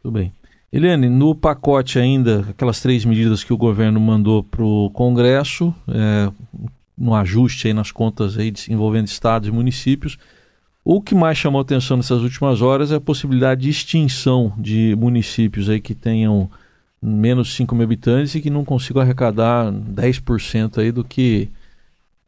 Tudo 0.01 0.13
bem. 0.13 0.33
Eliane, 0.73 1.09
no 1.09 1.35
pacote 1.35 1.99
ainda, 1.99 2.47
aquelas 2.49 2.81
três 2.81 3.05
medidas 3.05 3.43
que 3.43 3.53
o 3.53 3.59
governo 3.59 3.99
mandou 3.99 4.45
para 4.45 4.63
o 4.63 4.89
Congresso, 4.91 5.75
é, 5.89 6.31
no 6.97 7.15
ajuste 7.15 7.69
aí 7.69 7.75
nas 7.75 7.91
contas 7.91 8.39
aí 8.39 8.53
envolvendo 8.69 9.07
estados 9.07 9.49
e 9.49 9.53
municípios, 9.53 10.19
o 10.85 11.01
que 11.01 11.15
mais 11.15 11.39
chamou 11.39 11.61
atenção 11.61 11.97
nessas 11.97 12.23
últimas 12.23 12.61
horas 12.61 12.91
é 12.91 12.97
a 12.97 13.01
possibilidade 13.01 13.63
de 13.63 13.71
extinção 13.71 14.53
de 14.59 14.97
municípios 14.99 15.69
aí 15.69 15.81
que 15.81 15.95
tenham 15.95 16.51
menos 17.01 17.49
de 17.49 17.55
5 17.55 17.75
mil 17.75 17.85
habitantes 17.85 18.35
e 18.35 18.41
que 18.41 18.51
não 18.51 18.65
consigam 18.65 19.03
arrecadar 19.03 19.73
10% 19.73 20.79
aí 20.79 20.91
do 20.91 21.05
que, 21.05 21.49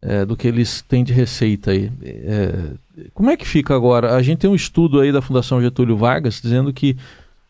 é, 0.01 0.25
do 0.25 0.37
que 0.37 0.47
eles 0.47 0.83
têm 0.83 1.03
de 1.03 1.13
receita 1.13 1.73
aí. 1.73 1.91
É, 2.03 2.73
como 3.13 3.31
é 3.31 3.37
que 3.37 3.47
fica 3.47 3.75
agora? 3.75 4.15
A 4.15 4.23
gente 4.23 4.39
tem 4.39 4.51
um 4.51 4.55
estudo 4.55 5.01
aí 5.01 5.11
da 5.11 5.23
Fundação 5.23 5.61
Getúlio 5.61 5.97
Vargas 5.97 6.41
dizendo 6.41 6.73
que 6.73 6.97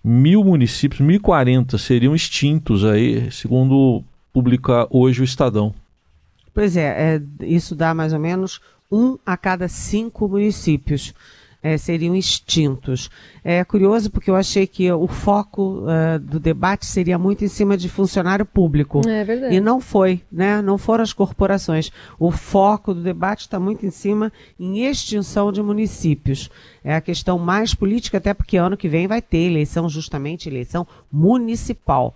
mil 0.02 0.42
municípios, 0.42 1.00
1.040 1.00 1.78
seriam 1.78 2.14
extintos 2.14 2.84
aí, 2.84 3.30
segundo 3.30 4.02
publica 4.32 4.86
hoje 4.90 5.20
o 5.20 5.24
Estadão. 5.24 5.74
Pois 6.54 6.76
é, 6.76 7.16
é 7.16 7.22
isso 7.44 7.74
dá 7.74 7.92
mais 7.92 8.12
ou 8.12 8.20
menos 8.20 8.60
um 8.90 9.18
a 9.26 9.36
cada 9.36 9.66
cinco 9.66 10.28
municípios 10.28 11.12
é, 11.64 11.78
seriam 11.78 12.14
extintos. 12.14 13.10
É 13.42 13.64
curioso 13.64 14.10
porque 14.10 14.30
eu 14.30 14.36
achei 14.36 14.66
que 14.66 14.92
o 14.92 15.06
foco 15.06 15.82
uh, 15.84 16.18
do 16.18 16.38
debate 16.38 16.84
seria 16.84 17.18
muito 17.18 17.42
em 17.42 17.48
cima 17.48 17.74
de 17.74 17.88
funcionário 17.88 18.44
público. 18.44 19.00
É 19.08 19.24
verdade. 19.24 19.54
E 19.54 19.60
não 19.60 19.80
foi, 19.80 20.20
né? 20.30 20.60
Não 20.60 20.76
foram 20.76 21.02
as 21.02 21.14
corporações. 21.14 21.90
O 22.18 22.30
foco 22.30 22.92
do 22.92 23.02
debate 23.02 23.40
está 23.40 23.58
muito 23.58 23.86
em 23.86 23.90
cima 23.90 24.30
em 24.60 24.84
extinção 24.84 25.50
de 25.50 25.62
municípios. 25.62 26.50
É 26.84 26.94
a 26.96 27.00
questão 27.00 27.38
mais 27.38 27.74
política, 27.74 28.18
até 28.18 28.34
porque 28.34 28.58
ano 28.58 28.76
que 28.76 28.86
vem 28.88 29.06
vai 29.06 29.22
ter 29.22 29.38
eleição, 29.38 29.88
justamente 29.88 30.50
eleição 30.50 30.86
municipal. 31.10 32.14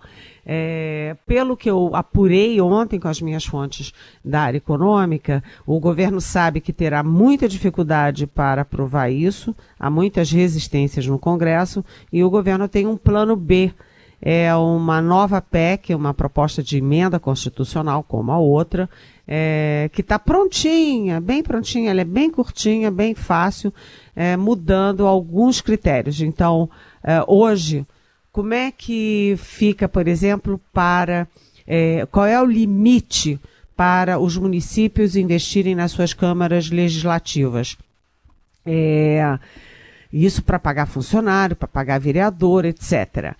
É, 0.51 1.15
pelo 1.27 1.55
que 1.55 1.69
eu 1.69 1.91
apurei 1.93 2.59
ontem 2.59 2.99
com 2.99 3.07
as 3.07 3.21
minhas 3.21 3.45
fontes 3.45 3.93
da 4.25 4.41
área 4.41 4.57
econômica, 4.57 5.43
o 5.63 5.79
governo 5.79 6.19
sabe 6.19 6.59
que 6.59 6.73
terá 6.73 7.03
muita 7.03 7.47
dificuldade 7.47 8.25
para 8.25 8.63
aprovar 8.63 9.11
isso, 9.11 9.55
há 9.79 9.91
muitas 9.91 10.31
resistências 10.31 11.05
no 11.05 11.19
Congresso, 11.19 11.85
e 12.11 12.23
o 12.23 12.31
governo 12.31 12.67
tem 12.67 12.87
um 12.87 12.97
plano 12.97 13.35
B. 13.35 13.71
É 14.19 14.53
uma 14.55 14.99
nova 14.99 15.39
PEC, 15.39 15.93
uma 15.93 16.15
proposta 16.15 16.63
de 16.63 16.79
emenda 16.79 17.19
constitucional, 17.19 18.01
como 18.01 18.31
a 18.31 18.39
outra, 18.39 18.89
é, 19.27 19.87
que 19.93 20.01
está 20.01 20.17
prontinha, 20.17 21.21
bem 21.21 21.43
prontinha, 21.43 21.91
ela 21.91 22.01
é 22.01 22.05
bem 22.05 22.31
curtinha, 22.31 22.89
bem 22.89 23.13
fácil, 23.13 23.71
é, 24.15 24.35
mudando 24.35 25.05
alguns 25.05 25.61
critérios. 25.61 26.21
Então, 26.21 26.67
é, 27.03 27.23
hoje, 27.27 27.85
como 28.31 28.53
é 28.53 28.71
que 28.71 29.35
fica, 29.37 29.87
por 29.87 30.07
exemplo, 30.07 30.59
para 30.71 31.27
é, 31.67 32.07
qual 32.11 32.25
é 32.25 32.41
o 32.41 32.45
limite 32.45 33.39
para 33.75 34.17
os 34.17 34.35
municípios 34.35 35.15
investirem 35.15 35.75
nas 35.75 35.91
suas 35.91 36.13
câmaras 36.13 36.69
legislativas? 36.69 37.77
É, 38.65 39.37
isso 40.11 40.43
para 40.43 40.57
pagar 40.57 40.87
funcionário, 40.87 41.55
para 41.55 41.67
pagar 41.67 41.99
vereador, 41.99 42.65
etc. 42.65 43.35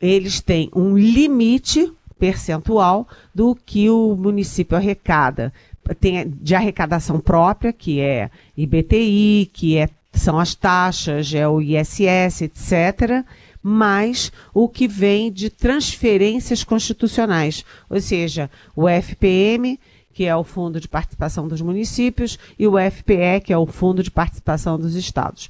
Eles 0.00 0.40
têm 0.40 0.70
um 0.74 0.96
limite 0.96 1.90
percentual 2.18 3.08
do 3.34 3.54
que 3.54 3.88
o 3.88 4.14
município 4.14 4.76
arrecada. 4.76 5.52
Tem 6.00 6.28
de 6.28 6.54
arrecadação 6.54 7.18
própria, 7.18 7.72
que 7.72 8.00
é 8.00 8.30
IBTI, 8.56 9.50
que 9.52 9.76
é, 9.78 9.88
são 10.12 10.38
as 10.38 10.54
taxas, 10.54 11.32
é 11.34 11.48
o 11.48 11.60
ISS, 11.60 12.42
etc 12.42 13.24
mais 13.66 14.30
o 14.52 14.68
que 14.68 14.86
vem 14.86 15.32
de 15.32 15.48
transferências 15.48 16.62
constitucionais, 16.62 17.64
ou 17.88 17.98
seja, 17.98 18.50
o 18.76 18.86
FPM, 18.86 19.80
que 20.12 20.26
é 20.26 20.36
o 20.36 20.44
Fundo 20.44 20.78
de 20.78 20.86
Participação 20.86 21.48
dos 21.48 21.62
Municípios, 21.62 22.38
e 22.58 22.66
o 22.66 22.74
FPE, 22.78 23.40
que 23.42 23.54
é 23.54 23.56
o 23.56 23.66
Fundo 23.66 24.02
de 24.02 24.10
Participação 24.10 24.78
dos 24.78 24.94
Estados. 24.94 25.48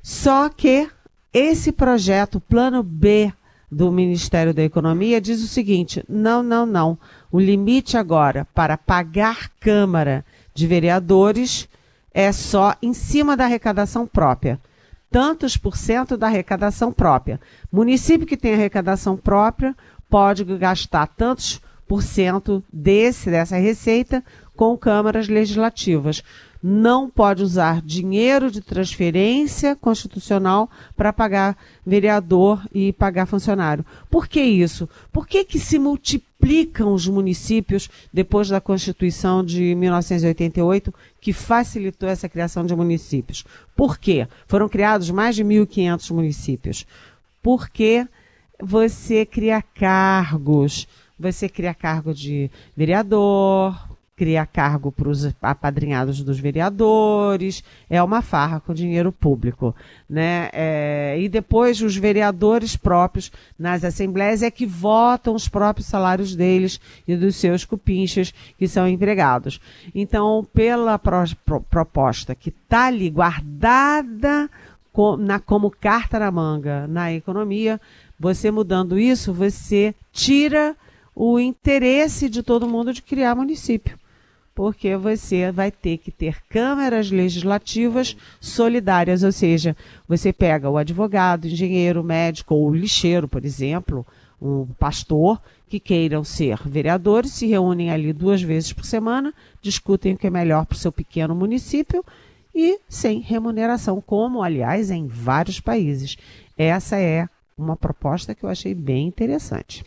Só 0.00 0.48
que 0.48 0.88
esse 1.32 1.72
projeto, 1.72 2.40
Plano 2.40 2.80
B 2.80 3.32
do 3.70 3.90
Ministério 3.90 4.54
da 4.54 4.62
Economia, 4.62 5.20
diz 5.20 5.42
o 5.42 5.48
seguinte: 5.48 6.04
não, 6.08 6.44
não, 6.44 6.64
não. 6.64 6.96
O 7.30 7.40
limite 7.40 7.96
agora 7.96 8.46
para 8.54 8.78
pagar 8.78 9.50
Câmara 9.58 10.24
de 10.54 10.64
Vereadores 10.64 11.68
é 12.14 12.30
só 12.30 12.76
em 12.80 12.94
cima 12.94 13.36
da 13.36 13.44
arrecadação 13.44 14.06
própria 14.06 14.60
tantos 15.10 15.56
por 15.56 15.76
cento 15.76 16.16
da 16.16 16.26
arrecadação 16.26 16.92
própria. 16.92 17.40
Município 17.72 18.26
que 18.26 18.36
tem 18.36 18.54
arrecadação 18.54 19.16
própria 19.16 19.74
pode 20.08 20.44
gastar 20.44 21.06
tantos 21.06 21.60
30% 21.88 22.62
desse, 22.72 23.30
dessa 23.30 23.56
receita 23.56 24.22
com 24.54 24.76
câmaras 24.76 25.28
legislativas. 25.28 26.22
Não 26.62 27.08
pode 27.08 27.42
usar 27.42 27.80
dinheiro 27.80 28.50
de 28.50 28.60
transferência 28.60 29.76
constitucional 29.76 30.68
para 30.96 31.12
pagar 31.12 31.56
vereador 31.86 32.66
e 32.74 32.92
pagar 32.92 33.26
funcionário. 33.26 33.86
Por 34.10 34.26
que 34.26 34.40
isso? 34.40 34.88
Por 35.12 35.26
que, 35.26 35.44
que 35.44 35.58
se 35.58 35.78
multiplicam 35.78 36.92
os 36.92 37.06
municípios 37.06 37.88
depois 38.12 38.48
da 38.48 38.60
Constituição 38.60 39.44
de 39.44 39.74
1988, 39.76 40.92
que 41.20 41.32
facilitou 41.32 42.08
essa 42.08 42.28
criação 42.28 42.66
de 42.66 42.74
municípios? 42.74 43.44
Por 43.76 43.96
quê? 43.96 44.26
Foram 44.46 44.68
criados 44.68 45.10
mais 45.10 45.36
de 45.36 45.44
1.500 45.44 46.10
municípios. 46.12 46.86
Porque 47.40 48.06
você 48.60 49.24
cria 49.24 49.62
cargos, 49.62 50.88
você 51.18 51.48
cria 51.48 51.72
cargo 51.72 52.12
de 52.12 52.50
vereador, 52.76 53.87
cria 54.18 54.44
cargo 54.44 54.90
para 54.90 55.08
os 55.08 55.32
apadrinhados 55.40 56.24
dos 56.24 56.40
vereadores, 56.40 57.62
é 57.88 58.02
uma 58.02 58.20
farra 58.20 58.58
com 58.58 58.74
dinheiro 58.74 59.12
público. 59.12 59.72
Né? 60.10 60.50
É, 60.52 61.16
e 61.20 61.28
depois 61.28 61.80
os 61.80 61.96
vereadores 61.96 62.76
próprios 62.76 63.30
nas 63.56 63.84
assembleias 63.84 64.42
é 64.42 64.50
que 64.50 64.66
votam 64.66 65.36
os 65.36 65.48
próprios 65.48 65.86
salários 65.86 66.34
deles 66.34 66.80
e 67.06 67.14
dos 67.14 67.36
seus 67.36 67.64
cupinchas 67.64 68.34
que 68.58 68.66
são 68.66 68.88
empregados. 68.88 69.60
Então, 69.94 70.44
pela 70.52 70.98
pro, 70.98 71.22
pro, 71.46 71.60
proposta 71.60 72.34
que 72.34 72.48
está 72.48 72.86
ali 72.86 73.08
guardada 73.10 74.50
com, 74.92 75.16
na, 75.16 75.38
como 75.38 75.70
carta 75.70 76.18
na 76.18 76.30
manga 76.32 76.88
na 76.88 77.12
economia, 77.12 77.80
você 78.18 78.50
mudando 78.50 78.98
isso, 78.98 79.32
você 79.32 79.94
tira 80.12 80.74
o 81.14 81.38
interesse 81.38 82.28
de 82.28 82.42
todo 82.42 82.68
mundo 82.68 82.92
de 82.92 83.00
criar 83.00 83.36
município 83.36 83.96
porque 84.58 84.96
você 84.96 85.52
vai 85.52 85.70
ter 85.70 85.98
que 85.98 86.10
ter 86.10 86.42
câmaras 86.48 87.12
legislativas 87.12 88.16
solidárias, 88.40 89.22
ou 89.22 89.30
seja, 89.30 89.76
você 90.08 90.32
pega 90.32 90.68
o 90.68 90.76
advogado, 90.76 91.46
engenheiro, 91.46 92.02
médico 92.02 92.56
ou 92.56 92.74
lixeiro, 92.74 93.28
por 93.28 93.44
exemplo, 93.44 94.04
um 94.42 94.66
pastor, 94.76 95.40
que 95.68 95.78
queiram 95.78 96.24
ser 96.24 96.58
vereadores, 96.66 97.34
se 97.34 97.46
reúnem 97.46 97.92
ali 97.92 98.12
duas 98.12 98.42
vezes 98.42 98.72
por 98.72 98.84
semana, 98.84 99.32
discutem 99.62 100.14
o 100.14 100.18
que 100.18 100.26
é 100.26 100.30
melhor 100.30 100.66
para 100.66 100.74
o 100.74 100.78
seu 100.78 100.90
pequeno 100.90 101.36
município 101.36 102.04
e 102.52 102.80
sem 102.88 103.20
remuneração, 103.20 104.00
como, 104.04 104.42
aliás, 104.42 104.90
em 104.90 105.06
vários 105.06 105.60
países. 105.60 106.18
Essa 106.58 106.98
é 106.98 107.28
uma 107.56 107.76
proposta 107.76 108.34
que 108.34 108.42
eu 108.42 108.48
achei 108.50 108.74
bem 108.74 109.06
interessante. 109.06 109.84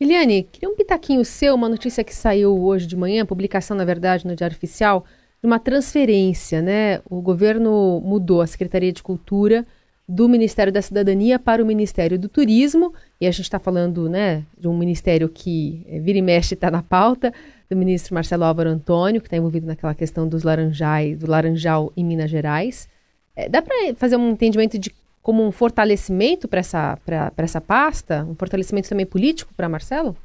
Eliane, 0.00 0.44
queria 0.44 0.68
um 0.68 0.76
pitaquinho 0.76 1.24
seu, 1.24 1.56
uma 1.56 1.68
notícia 1.68 2.04
que 2.04 2.14
saiu 2.14 2.56
hoje 2.56 2.86
de 2.86 2.96
manhã, 2.96 3.26
publicação, 3.26 3.76
na 3.76 3.84
verdade, 3.84 4.24
no 4.24 4.36
Diário 4.36 4.56
Oficial, 4.56 5.04
de 5.40 5.46
uma 5.46 5.58
transferência, 5.58 6.62
né? 6.62 7.00
O 7.10 7.20
governo 7.20 8.00
mudou 8.04 8.40
a 8.40 8.46
Secretaria 8.46 8.92
de 8.92 9.02
Cultura 9.02 9.66
do 10.08 10.28
Ministério 10.28 10.72
da 10.72 10.80
Cidadania 10.80 11.36
para 11.36 11.62
o 11.62 11.66
Ministério 11.66 12.18
do 12.18 12.28
Turismo, 12.28 12.94
e 13.20 13.26
a 13.26 13.30
gente 13.30 13.42
está 13.42 13.58
falando, 13.58 14.08
né, 14.08 14.44
de 14.56 14.66
um 14.66 14.76
ministério 14.76 15.28
que 15.28 15.84
eh, 15.86 15.98
vira 15.98 16.18
e 16.18 16.22
mexe 16.22 16.54
está 16.54 16.70
na 16.70 16.82
pauta, 16.82 17.34
do 17.68 17.76
ministro 17.76 18.14
Marcelo 18.14 18.44
Álvaro 18.44 18.70
Antônio, 18.70 19.20
que 19.20 19.26
está 19.26 19.36
envolvido 19.36 19.66
naquela 19.66 19.94
questão 19.94 20.26
dos 20.26 20.44
laranjais, 20.44 21.18
do 21.18 21.30
laranjal 21.30 21.92
em 21.94 22.04
Minas 22.04 22.30
Gerais. 22.30 22.88
É, 23.36 23.48
dá 23.48 23.60
para 23.60 23.94
fazer 23.96 24.16
um 24.16 24.30
entendimento 24.30 24.78
de 24.78 24.90
como 25.28 25.46
um 25.46 25.52
fortalecimento 25.52 26.48
para 26.48 26.60
essa, 26.60 26.98
essa 27.36 27.60
pasta? 27.60 28.26
Um 28.26 28.34
fortalecimento 28.34 28.88
também 28.88 29.04
político 29.04 29.52
para 29.54 29.68
Marcelo? 29.68 30.16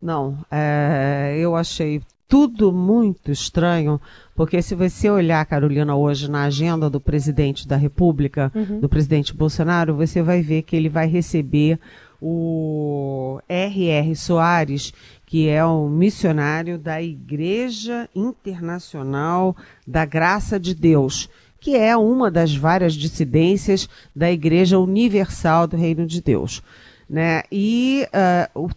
Não, 0.00 0.38
é, 0.48 1.36
eu 1.36 1.56
achei 1.56 2.00
tudo 2.28 2.72
muito 2.72 3.32
estranho, 3.32 4.00
porque 4.36 4.62
se 4.62 4.76
você 4.76 5.10
olhar, 5.10 5.44
Carolina, 5.46 5.96
hoje 5.96 6.30
na 6.30 6.44
agenda 6.44 6.88
do 6.88 7.00
presidente 7.00 7.66
da 7.66 7.74
República, 7.74 8.52
uhum. 8.54 8.78
do 8.78 8.88
presidente 8.88 9.34
Bolsonaro, 9.34 9.96
você 9.96 10.22
vai 10.22 10.42
ver 10.42 10.62
que 10.62 10.76
ele 10.76 10.88
vai 10.88 11.08
receber 11.08 11.80
o 12.22 13.40
R.R. 13.48 14.14
Soares, 14.14 14.94
que 15.26 15.48
é 15.48 15.66
um 15.66 15.88
missionário 15.88 16.78
da 16.78 17.02
Igreja 17.02 18.08
Internacional 18.14 19.56
da 19.84 20.04
Graça 20.04 20.60
de 20.60 20.72
Deus 20.72 21.28
que 21.60 21.76
é 21.76 21.96
uma 21.96 22.30
das 22.30 22.54
várias 22.54 22.94
dissidências 22.94 23.88
da 24.14 24.30
Igreja 24.30 24.78
Universal 24.78 25.66
do 25.66 25.76
Reino 25.76 26.06
de 26.06 26.20
Deus. 26.22 26.62
Né? 27.08 27.42
E 27.50 28.06
uh, 28.54 28.66
o, 28.66 28.70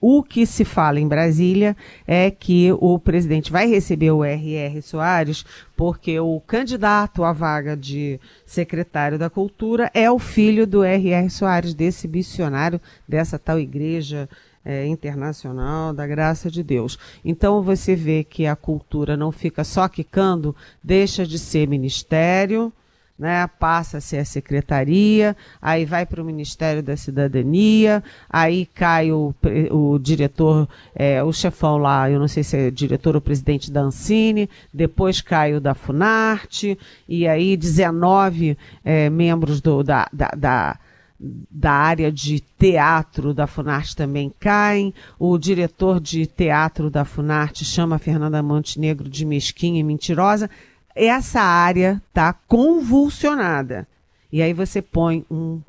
o 0.00 0.22
que 0.22 0.44
se 0.44 0.64
fala 0.64 1.00
em 1.00 1.08
Brasília 1.08 1.76
é 2.06 2.30
que 2.30 2.70
o 2.78 2.98
presidente 2.98 3.50
vai 3.50 3.66
receber 3.66 4.10
o 4.10 4.24
R.R. 4.24 4.82
Soares 4.82 5.44
porque 5.76 6.18
o 6.20 6.40
candidato 6.40 7.24
à 7.24 7.32
vaga 7.32 7.76
de 7.76 8.20
secretário 8.44 9.18
da 9.18 9.30
Cultura 9.30 9.90
é 9.94 10.10
o 10.10 10.18
filho 10.18 10.66
do 10.66 10.84
R.R. 10.84 11.30
Soares, 11.30 11.74
desse 11.74 12.06
missionário 12.06 12.80
dessa 13.08 13.38
tal 13.38 13.58
igreja 13.58 14.28
é, 14.66 14.84
internacional 14.84 15.94
da 15.94 16.04
graça 16.06 16.50
de 16.50 16.62
Deus. 16.62 16.98
Então 17.24 17.62
você 17.62 17.94
vê 17.94 18.24
que 18.24 18.46
a 18.46 18.56
cultura 18.56 19.16
não 19.16 19.30
fica 19.30 19.62
só 19.62 19.88
quicando, 19.88 20.54
deixa 20.82 21.24
de 21.24 21.38
ser 21.38 21.68
ministério, 21.68 22.72
né, 23.18 23.46
passa 23.58 23.98
a 23.98 24.00
ser 24.00 24.18
a 24.18 24.24
secretaria, 24.24 25.34
aí 25.62 25.84
vai 25.84 26.04
para 26.04 26.20
o 26.20 26.24
Ministério 26.24 26.82
da 26.82 26.96
Cidadania, 26.96 28.04
aí 28.28 28.66
cai 28.66 29.10
o, 29.10 29.34
o 29.70 29.98
diretor, 29.98 30.68
é, 30.94 31.22
o 31.22 31.32
chefão 31.32 31.78
lá, 31.78 32.10
eu 32.10 32.18
não 32.18 32.28
sei 32.28 32.42
se 32.42 32.56
é 32.56 32.70
diretor 32.70 33.14
ou 33.14 33.20
presidente 33.22 33.70
da 33.70 33.80
Ancine, 33.80 34.50
depois 34.72 35.22
cai 35.22 35.54
o 35.54 35.60
da 35.60 35.74
Funarte, 35.74 36.78
e 37.08 37.26
aí 37.26 37.56
19 37.56 38.58
é, 38.84 39.08
membros 39.08 39.62
do, 39.62 39.82
da, 39.82 40.06
da, 40.12 40.28
da 40.36 40.78
da 41.18 41.72
área 41.72 42.12
de 42.12 42.40
teatro 42.40 43.32
da 43.32 43.46
Funarte 43.46 43.96
também 43.96 44.32
caem. 44.38 44.92
O 45.18 45.38
diretor 45.38 46.00
de 46.00 46.26
teatro 46.26 46.90
da 46.90 47.04
Funarte 47.04 47.64
chama 47.64 47.98
Fernanda 47.98 48.42
Montenegro 48.42 49.08
de 49.08 49.24
mesquinha 49.24 49.80
e 49.80 49.84
mentirosa. 49.84 50.50
Essa 50.94 51.40
área 51.40 52.02
está 52.08 52.32
convulsionada. 52.32 53.86
E 54.32 54.42
aí 54.42 54.52
você 54.52 54.82
põe 54.82 55.24
um 55.30 55.60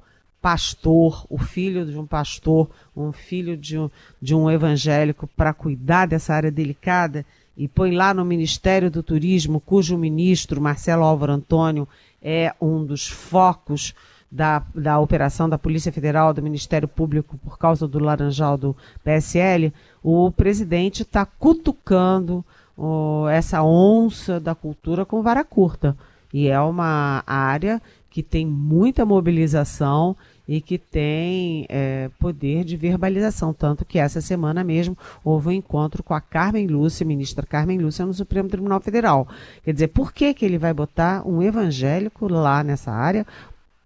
pastor, 0.42 1.26
o 1.30 1.38
filho 1.38 1.86
de 1.86 1.98
um 1.98 2.06
pastor, 2.06 2.70
um 2.96 3.12
filho 3.12 3.58
de 3.58 3.78
um, 3.78 3.90
de 4.22 4.36
um 4.36 4.50
evangélico 4.50 5.28
para 5.28 5.54
cuidar 5.54 6.06
dessa 6.06 6.34
área 6.34 6.52
delicada 6.52 7.26
e 7.58 7.68
põe 7.68 7.92
lá 7.92 8.14
no 8.14 8.24
Ministério 8.24 8.92
do 8.92 9.02
Turismo, 9.02 9.60
cujo 9.60 9.98
ministro, 9.98 10.62
Marcelo 10.62 11.04
Álvaro 11.04 11.34
Antônio, 11.34 11.88
é 12.22 12.54
um 12.62 12.86
dos 12.86 13.08
focos 13.08 13.96
da, 14.32 14.62
da 14.76 15.00
operação 15.00 15.48
da 15.48 15.58
Polícia 15.58 15.92
Federal, 15.92 16.34
do 16.34 16.44
Ministério 16.44 16.88
Público, 16.88 17.38
por 17.38 17.58
causa 17.58 17.88
do 17.88 18.00
laranjal 18.00 18.58
do 18.58 18.76
PSL, 19.04 19.74
o 20.04 20.32
presidente 20.32 21.04
está 21.04 21.26
cutucando 21.26 22.44
oh, 22.76 23.28
essa 23.30 23.64
onça 23.64 24.40
da 24.40 24.54
cultura 24.54 25.06
com 25.06 25.22
vara 25.22 25.44
curta. 25.44 25.98
E 26.34 26.50
é 26.50 26.60
uma 26.60 27.24
área 27.26 27.82
que 28.10 28.22
tem 28.22 28.46
muita 28.46 29.06
mobilização 29.06 30.16
e 30.48 30.62
que 30.62 30.78
tem 30.78 31.66
é, 31.68 32.10
poder 32.20 32.64
de 32.64 32.78
verbalização. 32.78 33.54
Tanto 33.54 33.84
que 33.84 34.00
essa 34.00 34.22
semana 34.22 34.64
mesmo 34.64 34.98
houve 35.24 35.50
um 35.50 35.52
encontro 35.52 36.02
com 36.02 36.14
a 36.14 36.22
Carmen 36.22 36.68
Lúcia, 36.68 37.06
ministra 37.06 37.46
Carmen 37.46 37.80
Lúcia, 37.80 38.06
no 38.06 38.14
Supremo 38.14 38.48
Tribunal 38.48 38.80
Federal. 38.80 39.28
Quer 39.64 39.74
dizer, 39.74 39.88
por 39.90 40.14
que, 40.14 40.34
que 40.34 40.46
ele 40.46 40.58
vai 40.58 40.74
botar 40.74 41.28
um 41.28 41.42
evangélico 41.42 42.28
lá 42.32 42.64
nessa 42.64 42.92
área? 42.92 43.26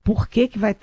Por 0.04 0.28
que, 0.28 0.48
que 0.48 0.60
vai 0.60 0.76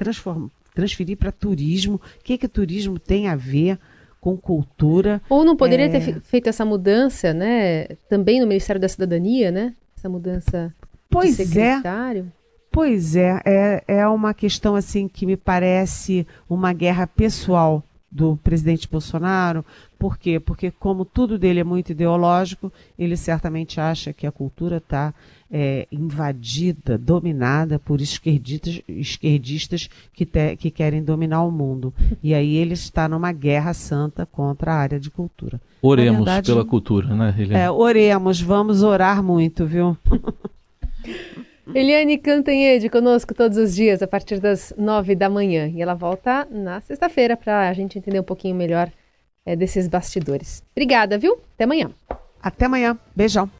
transferir 0.74 1.16
para 1.16 1.32
turismo? 1.32 1.96
O 1.96 2.24
que, 2.24 2.38
que 2.38 2.48
turismo 2.48 2.98
tem 2.98 3.28
a 3.28 3.36
ver 3.36 3.78
com 4.20 4.36
cultura? 4.36 5.20
Ou 5.28 5.44
não 5.44 5.56
poderia 5.56 5.86
é... 5.86 5.88
ter 5.88 6.20
feito 6.20 6.48
essa 6.48 6.64
mudança, 6.64 7.32
né? 7.32 7.86
Também 8.08 8.40
no 8.40 8.46
Ministério 8.46 8.80
da 8.80 8.88
Cidadania, 8.88 9.50
né? 9.50 9.74
Essa 9.96 10.08
mudança 10.08 10.74
pois 11.10 11.36
de 11.36 11.42
é. 11.42 11.46
secretário. 11.46 12.32
É. 12.34 12.38
Pois 12.70 13.16
é, 13.16 13.40
é, 13.44 13.84
é 13.88 14.06
uma 14.06 14.32
questão 14.32 14.76
assim 14.76 15.08
que 15.08 15.26
me 15.26 15.36
parece 15.36 16.26
uma 16.48 16.72
guerra 16.72 17.06
pessoal 17.06 17.82
do 18.10 18.36
presidente 18.42 18.88
Bolsonaro. 18.88 19.64
Por 19.98 20.16
quê? 20.16 20.40
Porque 20.40 20.70
como 20.70 21.04
tudo 21.04 21.38
dele 21.38 21.60
é 21.60 21.64
muito 21.64 21.92
ideológico, 21.92 22.72
ele 22.98 23.16
certamente 23.16 23.80
acha 23.80 24.12
que 24.12 24.26
a 24.26 24.32
cultura 24.32 24.78
está 24.78 25.12
é, 25.50 25.86
invadida, 25.90 26.96
dominada 26.96 27.78
por 27.78 28.00
esquerdistas, 28.00 28.80
esquerdistas 28.88 29.88
que, 30.12 30.24
te, 30.24 30.56
que 30.56 30.70
querem 30.70 31.02
dominar 31.02 31.42
o 31.42 31.50
mundo. 31.50 31.92
E 32.22 32.34
aí 32.34 32.56
ele 32.56 32.74
está 32.74 33.08
numa 33.08 33.32
guerra 33.32 33.74
santa 33.74 34.24
contra 34.24 34.72
a 34.72 34.76
área 34.76 35.00
de 35.00 35.10
cultura. 35.10 35.60
Oremos 35.82 36.18
verdade, 36.18 36.50
pela 36.50 36.64
cultura, 36.64 37.14
né, 37.14 37.34
Eliane? 37.38 37.64
É, 37.64 37.70
oremos, 37.70 38.40
vamos 38.40 38.82
orar 38.82 39.22
muito, 39.22 39.66
viu? 39.66 39.96
Eliane 41.74 42.16
Cantanhede 42.18 42.88
conosco 42.88 43.34
todos 43.34 43.58
os 43.58 43.74
dias, 43.74 44.02
a 44.02 44.06
partir 44.06 44.40
das 44.40 44.72
nove 44.76 45.14
da 45.14 45.28
manhã. 45.28 45.68
E 45.68 45.82
ela 45.82 45.94
volta 45.94 46.46
na 46.50 46.80
sexta-feira 46.80 47.36
para 47.36 47.68
a 47.68 47.72
gente 47.72 47.98
entender 47.98 48.20
um 48.20 48.24
pouquinho 48.24 48.54
melhor 48.54 48.90
é, 49.44 49.54
desses 49.54 49.86
bastidores. 49.86 50.62
Obrigada, 50.72 51.18
viu? 51.18 51.38
Até 51.54 51.64
amanhã. 51.64 51.90
Até 52.42 52.66
amanhã. 52.66 52.98
Beijão. 53.14 53.50